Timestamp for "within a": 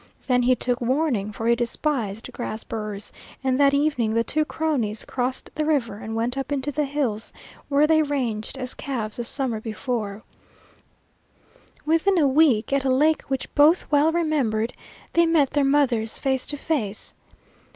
11.85-12.25